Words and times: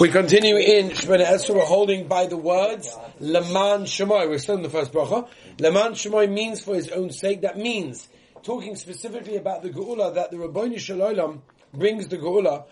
We 0.00 0.10
continue 0.10 0.56
in 0.56 0.90
Shemonei 0.90 1.26
Esrei. 1.26 1.60
Holding 1.60 2.06
by 2.06 2.26
the 2.26 2.36
words 2.36 2.96
Leman 3.18 3.82
Shemoy. 3.82 4.28
We're 4.28 4.38
still 4.38 4.54
in 4.54 4.62
the 4.62 4.70
first 4.70 4.92
bracha. 4.92 5.26
Leman 5.58 5.94
Shemoy 5.94 6.30
means 6.30 6.60
for 6.60 6.76
his 6.76 6.88
own 6.90 7.10
sake. 7.10 7.40
That 7.40 7.58
means 7.58 8.06
talking 8.44 8.76
specifically 8.76 9.34
about 9.34 9.62
the 9.62 9.70
Geula 9.70 10.14
that 10.14 10.30
the 10.30 10.36
Ribbono 10.36 10.78
Shel 10.78 10.98
Olam 10.98 11.40
brings 11.74 12.06
the 12.06 12.16
Geula. 12.16 12.66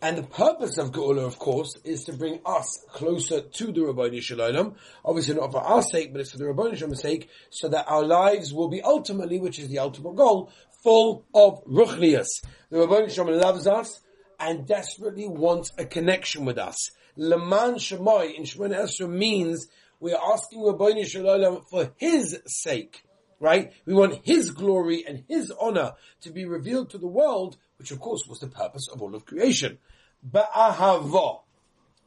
And 0.00 0.16
the 0.16 0.22
purpose 0.22 0.78
of 0.78 0.92
Geula, 0.92 1.26
of 1.26 1.38
course, 1.38 1.76
is 1.84 2.04
to 2.04 2.14
bring 2.14 2.40
us 2.46 2.82
closer 2.94 3.42
to 3.42 3.66
the 3.66 3.80
Ribbono 3.82 4.22
Shel 4.22 4.38
Olam. 4.38 4.74
Obviously 5.04 5.34
not 5.34 5.52
for 5.52 5.60
our 5.60 5.82
sake, 5.82 6.12
but 6.12 6.22
it's 6.22 6.32
for 6.32 6.38
the 6.38 6.44
Ribbono 6.44 6.74
Shel 6.78 6.88
Olam's 6.88 7.02
sake, 7.02 7.28
so 7.50 7.68
that 7.68 7.88
our 7.88 8.04
lives 8.04 8.54
will 8.54 8.68
be 8.68 8.80
ultimately, 8.80 9.38
which 9.38 9.58
is 9.58 9.68
the 9.68 9.80
ultimate 9.80 10.16
goal, 10.16 10.50
full 10.82 11.26
of 11.34 11.62
Ruchnias. 11.66 12.28
The 12.70 12.78
Ribbono 12.78 13.10
Shel 13.10 13.26
Olam 13.26 13.42
loves 13.42 13.66
us 13.66 14.00
and 14.40 14.66
desperately 14.66 15.28
wants 15.28 15.70
a 15.78 15.84
connection 15.84 16.44
with 16.44 16.58
us. 16.58 16.90
Leman 17.16 17.74
Shemai 17.74 18.34
in 18.34 18.44
Shemonei 18.44 18.84
Esrei 18.84 19.08
means 19.08 19.66
we're 20.00 20.16
asking 20.16 20.64
Rabbi 20.64 21.02
Shalom 21.02 21.62
for 21.70 21.92
His 21.96 22.40
sake, 22.46 23.04
right? 23.38 23.72
We 23.84 23.92
want 23.92 24.20
His 24.24 24.50
glory 24.50 25.04
and 25.06 25.24
His 25.28 25.52
honor 25.60 25.92
to 26.22 26.30
be 26.30 26.46
revealed 26.46 26.90
to 26.90 26.98
the 26.98 27.06
world, 27.06 27.58
which 27.76 27.90
of 27.90 28.00
course 28.00 28.26
was 28.26 28.40
the 28.40 28.48
purpose 28.48 28.88
of 28.92 29.02
all 29.02 29.14
of 29.14 29.26
creation. 29.26 29.78
Ba'ahava. 30.26 31.40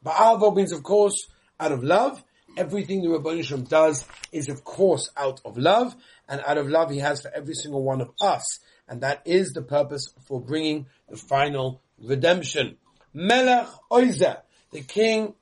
Ba'ahava 0.04 0.56
means 0.56 0.72
of 0.72 0.82
course 0.82 1.28
out 1.60 1.70
of 1.70 1.84
love. 1.84 2.24
Everything 2.56 3.02
the 3.02 3.10
Rabbi 3.10 3.42
Shalom 3.42 3.64
does 3.64 4.04
is 4.32 4.48
of 4.48 4.64
course 4.64 5.08
out 5.16 5.40
of 5.44 5.56
love, 5.56 5.94
and 6.28 6.40
out 6.46 6.58
of 6.58 6.68
love 6.68 6.90
He 6.90 6.98
has 6.98 7.20
for 7.20 7.30
every 7.32 7.54
single 7.54 7.84
one 7.84 8.00
of 8.00 8.10
us. 8.20 8.58
And 8.88 9.00
that 9.02 9.22
is 9.24 9.52
the 9.52 9.62
purpose 9.62 10.08
for 10.26 10.40
bringing 10.40 10.86
the 11.08 11.16
final 11.16 11.80
redemption. 12.00 12.76
Melech 13.12 13.68
Oizer, 13.90 14.40
the 14.72 14.82
king 14.82 15.34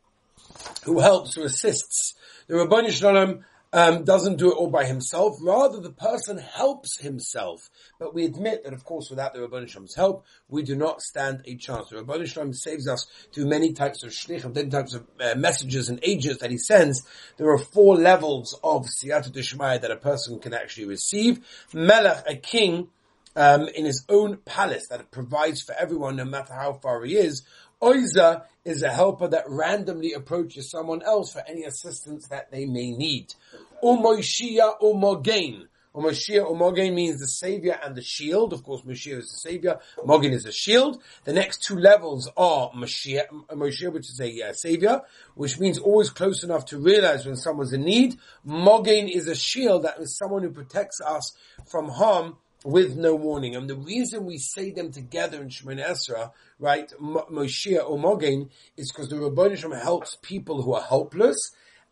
who 0.85 1.01
helps, 1.01 1.35
who 1.35 1.43
assists. 1.43 2.15
The 2.47 2.55
Ribbono 2.55 2.91
Shel 2.91 3.15
Olam 3.15 3.43
um, 3.73 4.05
doesn't 4.05 4.37
do 4.37 4.51
it 4.51 4.57
all 4.57 4.69
by 4.69 4.85
himself. 4.85 5.39
Rather, 5.41 5.81
the 5.81 5.93
person 5.93 6.37
helps 6.39 7.01
himself. 7.01 7.71
But 7.99 8.15
we 8.15 8.25
admit 8.25 8.65
that, 8.65 8.75
of 8.75 8.85
course, 8.85 9.09
without 9.09 9.33
the 9.33 9.41
Ribbono 9.41 9.69
Shel 9.69 9.83
Olam's 9.83 9.95
help, 9.95 10.27
we 10.49 10.63
do 10.63 10.77
not 10.77 11.01
stand 11.01 11.43
a 11.47 11.57
chance. 11.57 11.89
The 11.89 11.97
Ribbono 11.97 12.27
Shel 12.27 12.45
Olam 12.45 12.55
saves 12.55 12.87
us 12.87 13.07
through 13.33 13.47
many 13.47 13.73
types 13.73 14.03
of 14.03 14.11
shlichim, 14.11 14.55
many 14.55 14.69
types 14.69 14.95
of 14.95 15.07
uh, 15.21 15.35
messages 15.37 15.89
and 15.89 15.99
agents 16.03 16.41
that 16.43 16.51
he 16.51 16.59
sends. 16.59 17.03
There 17.39 17.51
are 17.51 17.59
four 17.59 17.97
levels 17.97 18.59
of 18.63 18.87
siyata 18.87 19.33
deshmaya 19.33 19.81
that 19.81 19.91
a 19.91 19.97
person 19.97 20.39
can 20.39 20.53
actually 20.53 20.87
receive. 20.87 21.41
Melech, 21.73 22.25
a 22.29 22.37
king, 22.37 22.89
um, 23.37 23.69
in 23.69 23.85
his 23.85 24.05
own 24.09 24.39
palace 24.45 24.89
that 24.89 25.11
provides 25.11 25.63
for 25.63 25.75
everyone, 25.79 26.17
no 26.17 26.25
matter 26.25 26.55
how 26.55 26.75
far 26.75 27.05
he 27.05 27.17
is. 27.17 27.43
Oiza 27.81 28.45
is 28.65 28.83
a 28.83 28.93
helper 28.93 29.27
that 29.29 29.45
randomly 29.49 30.13
approaches 30.13 30.71
someone 30.71 31.03
else 31.03 31.33
for 31.33 31.43
any 31.49 31.65
assistance 31.65 32.29
that 32.29 32.51
they 32.51 32.65
may 32.65 32.93
need. 32.93 33.35
Umoishia 33.83 34.79
umogain. 34.81 35.67
Umashia 35.95 36.51
umogain 36.51 36.95
means 36.95 37.21
the 37.21 37.27
savior 37.27 37.79
and 37.85 37.95
the 37.95 38.03
shield. 38.03 38.55
Of 38.55 38.63
course, 38.63 38.81
Mashiach 38.83 39.19
is 39.19 39.31
the 39.31 39.51
savior. 39.51 39.79
Mogain 39.99 40.33
is 40.33 40.47
a 40.47 40.53
shield. 40.53 41.03
The 41.25 41.35
next 41.35 41.65
two 41.65 41.77
levels 41.77 42.31
are 42.35 42.71
Mashiach, 42.71 43.27
Mashiach 43.51 43.93
which 43.93 44.09
is 44.09 44.21
a 44.21 44.43
uh, 44.43 44.53
savior, 44.55 45.03
which 45.35 45.61
means 45.61 45.79
always 45.79 46.09
close 46.09 46.45
enough 46.45 46.65
to 46.67 46.79
realize 46.79 47.27
when 47.27 47.37
someone's 47.37 47.75
in 47.75 47.83
need. 47.83 48.17
Mogain 48.47 49.15
is 49.15 49.29
a 49.29 49.35
shield 49.35 49.83
that 49.83 49.99
is 49.99 50.17
someone 50.17 50.43
who 50.43 50.51
protects 50.51 51.01
us 51.03 51.37
from 51.71 51.89
harm 51.89 52.39
with 52.65 52.97
no 52.97 53.15
warning. 53.15 53.57
And 53.57 53.69
the 53.69 53.77
reason 53.77 54.25
we 54.25 54.39
say 54.39 54.71
them 54.71 54.93
together 54.93 55.41
in 55.41 55.49
Shemonei 55.49 55.87
Esrei, 55.87 56.31
right, 56.59 56.93
Moshiach 57.01 57.89
or 57.89 57.99
Mogain, 57.99 58.51
is 58.77 58.93
because 58.93 59.09
the 59.09 59.17
Rabbanah 59.17 59.57
Shem 59.57 59.73
helps 59.73 60.17
people 60.23 60.63
who 60.63 60.75
are 60.75 60.83
helpless, 60.83 61.37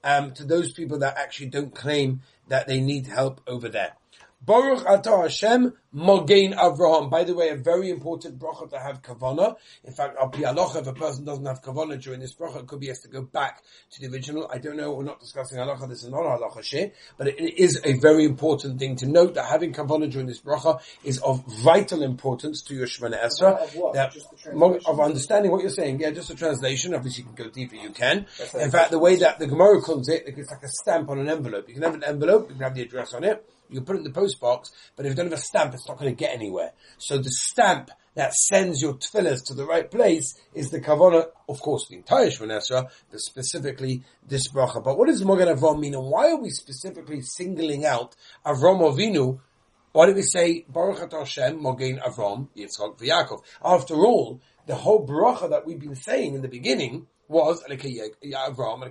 um, 0.05 0.33
to 0.35 0.45
those 0.45 0.73
people 0.73 0.99
that 0.99 1.17
actually 1.17 1.49
don't 1.49 1.75
claim 1.75 2.23
that 2.49 2.67
they 2.67 2.81
need 2.81 3.07
help 3.07 3.41
over 3.47 3.69
there. 3.69 3.95
Baruch 4.43 4.87
Atah 4.87 5.23
Hashem 5.23 5.75
Mogain 5.95 6.55
Avraham. 6.55 7.11
By 7.11 7.25
the 7.25 7.35
way, 7.35 7.51
a 7.51 7.57
very 7.57 7.91
important 7.91 8.39
bracha 8.39 8.71
to 8.71 8.79
have 8.79 9.03
kavana. 9.03 9.57
In 9.85 9.93
fact, 9.93 10.17
al 10.19 10.31
if 10.31 10.87
a 10.87 10.93
person 10.95 11.25
doesn't 11.25 11.45
have 11.45 11.61
kavana 11.61 12.01
during 12.01 12.21
this 12.21 12.35
bracha, 12.35 12.61
it 12.61 12.67
could 12.67 12.81
be 12.81 12.89
has 12.89 13.01
to 13.01 13.09
go 13.09 13.21
back 13.21 13.63
to 13.91 14.01
the 14.01 14.15
original. 14.15 14.49
I 14.51 14.59
don't 14.59 14.77
know. 14.77 14.93
We're 14.93 15.05
not 15.05 15.21
discussing 15.21 15.59
halacha. 15.59 15.89
This 15.89 16.05
is 16.05 16.09
not 16.09 16.23
halacha 16.23 16.63
share, 16.63 16.93
but 17.19 17.29
it 17.29 17.39
is 17.39 17.81
a 17.85 17.99
very 17.99 18.25
important 18.25 18.79
thing 18.79 18.97
to 18.97 19.07
note 19.07 19.35
that 19.35 19.45
having 19.45 19.75
kavana 19.75 20.11
during 20.11 20.27
this 20.27 20.41
bracha 20.41 20.81
is 21.05 21.19
of 21.19 21.45
vital 21.63 22.03
importance 22.03 22.63
to 22.63 22.75
your 22.75 22.87
Shemonei 22.87 23.23
Esrei. 23.23 23.59
Of, 23.61 23.95
that, 23.95 24.17
of 24.87 25.01
understanding 25.01 25.51
what 25.51 25.61
you're 25.61 25.71
saying. 25.71 26.01
Yeah, 26.01 26.13
just 26.13 26.31
a 26.31 26.35
translation. 26.35 26.95
Obviously, 26.95 27.25
you 27.25 27.33
can 27.35 27.45
go 27.45 27.51
deeper. 27.51 27.75
You 27.75 27.91
can. 27.91 28.27
In 28.59 28.71
fact, 28.71 28.91
the 28.91 28.99
way 28.99 29.17
that 29.17 29.39
the 29.39 29.47
Gemara 29.47 29.83
calls 29.83 30.09
it, 30.09 30.23
it's 30.27 30.51
like 30.51 30.63
a 30.63 30.69
stamp 30.69 31.11
on 31.11 31.19
an 31.19 31.29
envelope. 31.29 31.69
You 31.69 31.75
can 31.75 31.83
have 31.83 31.95
an 31.95 32.05
envelope. 32.05 32.49
You 32.49 32.55
can 32.55 32.65
have 32.65 32.75
the 32.75 32.83
address 32.83 33.13
on 33.13 33.25
it. 33.25 33.47
You 33.71 33.81
put 33.83 33.97
it 33.97 34.01
in 34.01 34.05
the 34.05 34.11
post 34.11 34.41
box, 34.41 34.71
but 34.97 35.07
if 35.07 35.11
you 35.11 35.17
don't 35.17 35.31
have 35.31 35.39
a 35.39 35.43
stamp, 35.43 35.75
it's 35.75 35.89
not 35.89 35.99
going 35.99 36.11
to 36.11 36.17
get 36.17 36.35
anywhere. 36.35 36.73
So 36.99 37.19
the 37.19 37.31
stamp 37.31 37.91
that 38.15 38.35
sends 38.35 38.83
your 38.83 38.95
tefillahs 38.95 39.45
to 39.47 39.55
the 39.55 39.65
right 39.65 39.91
place 39.91 40.35
is 40.55 40.71
the 40.71 40.81
kavana, 40.81 41.27
of 41.49 41.61
course, 41.61 41.87
the 41.89 41.97
entire 41.97 42.27
Shemon 42.27 42.91
but 43.11 43.21
specifically 43.21 44.03
this 44.27 44.49
bracha. 44.49 44.83
But 44.83 44.99
what 44.99 45.09
does 45.09 45.25
Mogan 45.25 45.49
Avram 45.49 45.81
mean, 45.81 45.95
and 45.95 46.11
why 46.11 46.31
are 46.31 46.41
we 46.41 46.51
specifically 46.51 47.23
singling 47.23 47.85
out 47.85 48.17
Avram 48.45 48.81
Avinu? 48.81 49.41
Why 49.93 50.07
do 50.07 50.15
we 50.15 50.23
say 50.23 50.65
Baruch 50.69 51.13
Hashem 51.13 51.61
Mogen 51.61 52.01
Avram 52.01 52.49
Yitzchak 52.57 52.99
v'Yakov? 52.99 53.41
After 53.65 53.95
all, 53.95 54.41
the 54.71 54.77
whole 54.77 55.05
bracha 55.05 55.51
that 55.51 55.67
we've 55.67 55.81
been 55.81 55.97
saying 55.97 56.33
in 56.37 56.43
the 56.43 56.49
beginning 56.49 57.09
was 57.27 57.61
Avraham, 57.65 58.85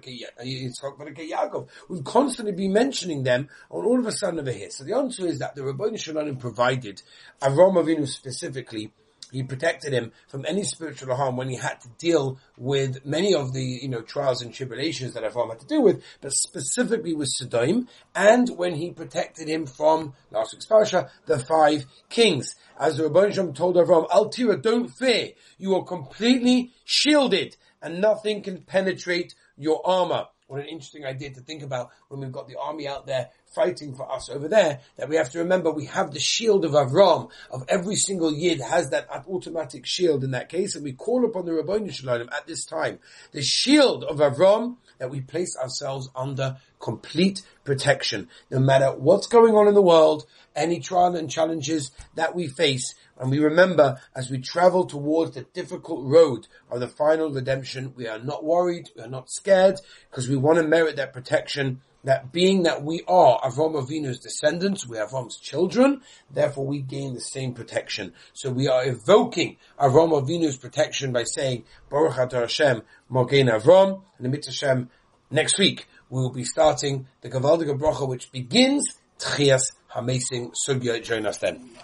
Yaakov. 1.31 1.69
We've 1.87 2.03
constantly 2.03 2.51
been 2.51 2.73
mentioning 2.73 3.23
them 3.23 3.47
on 3.71 3.85
all 3.85 3.97
of 3.97 4.05
a 4.05 4.11
sudden 4.11 4.41
over 4.41 4.51
here. 4.51 4.71
So 4.71 4.83
the 4.83 4.97
answer 4.97 5.25
is 5.25 5.39
that 5.39 5.55
the 5.55 5.63
Rabbi 5.63 5.95
Shalom 5.95 6.35
provided 6.35 7.01
Avraham 7.41 7.81
Avinu 7.81 8.05
specifically 8.05 8.91
he 9.31 9.43
protected 9.43 9.93
him 9.93 10.11
from 10.27 10.45
any 10.47 10.63
spiritual 10.63 11.15
harm 11.15 11.37
when 11.37 11.49
he 11.49 11.55
had 11.55 11.81
to 11.81 11.89
deal 11.97 12.39
with 12.57 13.05
many 13.05 13.33
of 13.33 13.53
the, 13.53 13.61
you 13.61 13.87
know, 13.87 14.01
trials 14.01 14.41
and 14.41 14.53
tribulations 14.53 15.13
that 15.13 15.23
Avram 15.23 15.49
had 15.49 15.59
to 15.59 15.67
deal 15.67 15.83
with, 15.83 16.03
but 16.21 16.31
specifically 16.31 17.13
with 17.13 17.29
Sodom, 17.31 17.87
and 18.15 18.49
when 18.57 18.75
he 18.75 18.91
protected 18.91 19.47
him 19.47 19.65
from, 19.65 20.13
last 20.31 20.53
week's 20.53 20.65
parasha, 20.65 21.09
the 21.25 21.39
five 21.39 21.85
kings. 22.09 22.55
As 22.79 22.97
the 22.97 23.09
Rabban 23.09 23.55
told 23.55 23.75
Avram, 23.75 24.07
Altira, 24.09 24.61
don't 24.61 24.87
fear, 24.87 25.29
you 25.57 25.75
are 25.75 25.83
completely 25.83 26.71
shielded 26.85 27.55
and 27.81 28.01
nothing 28.01 28.41
can 28.41 28.61
penetrate 28.61 29.35
your 29.57 29.81
armor. 29.85 30.25
What 30.47 30.61
an 30.61 30.67
interesting 30.67 31.05
idea 31.05 31.29
to 31.31 31.41
think 31.41 31.61
about 31.61 31.91
when 32.07 32.21
we've 32.21 32.31
got 32.31 32.47
the 32.47 32.59
army 32.59 32.87
out 32.87 33.05
there 33.05 33.29
fighting 33.49 33.95
for 33.95 34.11
us 34.11 34.29
over 34.29 34.47
there, 34.47 34.79
that 34.97 35.09
we 35.09 35.15
have 35.15 35.31
to 35.31 35.39
remember 35.39 35.71
we 35.71 35.85
have 35.85 36.11
the 36.11 36.19
shield 36.19 36.65
of 36.65 36.71
Avram, 36.71 37.29
of 37.51 37.65
every 37.67 37.95
single 37.95 38.31
Yid 38.31 38.61
has 38.61 38.89
that 38.91 39.07
automatic 39.09 39.85
shield 39.85 40.23
in 40.23 40.31
that 40.31 40.49
case, 40.49 40.75
and 40.75 40.83
we 40.83 40.93
call 40.93 41.25
upon 41.25 41.45
the 41.45 41.53
Rabbi 41.53 41.87
Shalom 41.89 42.29
at 42.29 42.47
this 42.47 42.65
time, 42.65 42.99
the 43.31 43.41
shield 43.41 44.03
of 44.03 44.17
Avram, 44.17 44.77
that 44.99 45.09
we 45.09 45.21
place 45.21 45.55
ourselves 45.57 46.09
under 46.15 46.57
complete 46.79 47.41
protection. 47.63 48.27
No 48.51 48.59
matter 48.59 48.91
what's 48.91 49.27
going 49.27 49.55
on 49.55 49.67
in 49.67 49.73
the 49.73 49.81
world, 49.81 50.25
any 50.55 50.79
trial 50.79 51.15
and 51.15 51.29
challenges 51.29 51.91
that 52.15 52.35
we 52.35 52.47
face, 52.47 52.95
and 53.17 53.31
we 53.31 53.39
remember 53.39 53.99
as 54.15 54.29
we 54.29 54.39
travel 54.39 54.85
towards 54.85 55.35
the 55.35 55.41
difficult 55.53 56.05
road 56.05 56.47
of 56.69 56.79
the 56.79 56.87
final 56.87 57.31
redemption, 57.31 57.93
we 57.95 58.07
are 58.07 58.19
not 58.19 58.43
worried, 58.43 58.89
we 58.95 59.01
are 59.01 59.09
not 59.09 59.29
scared, 59.29 59.75
because 60.09 60.29
we 60.29 60.35
want 60.35 60.57
to 60.57 60.63
merit 60.63 60.97
that 60.97 61.13
protection 61.13 61.81
that 62.03 62.31
being 62.31 62.63
that 62.63 62.83
we 62.83 63.03
are 63.07 63.39
Avram 63.41 63.75
Avinu's 63.75 64.19
descendants, 64.19 64.87
we 64.87 64.97
are 64.97 65.07
Avram's 65.07 65.37
children, 65.37 66.01
therefore 66.31 66.65
we 66.65 66.81
gain 66.81 67.13
the 67.13 67.21
same 67.21 67.53
protection. 67.53 68.13
So 68.33 68.51
we 68.51 68.67
are 68.67 68.85
evoking 68.85 69.57
Avram 69.79 70.11
Avinu's 70.11 70.57
protection 70.57 71.11
by 71.11 71.23
saying, 71.23 71.65
Baruch 71.89 72.13
Atah 72.13 72.41
Hashem, 72.41 72.81
Mogen 73.11 73.51
Avram, 73.51 74.01
and 74.17 74.25
the 74.25 74.29
Mitzvah 74.29 74.51
Hashem, 74.51 74.89
next 75.29 75.57
week 75.57 75.87
we 76.09 76.21
will 76.21 76.31
be 76.31 76.43
starting 76.43 77.07
the 77.21 77.29
Gavaldiga 77.29 77.77
Bracha 77.77 78.07
which 78.07 78.31
begins 78.31 78.83
Tchias 79.19 79.63
Hameisim 79.93 80.53
Sugya. 80.67 81.03
Join 81.03 81.25
us 81.25 81.37
then. 81.37 81.69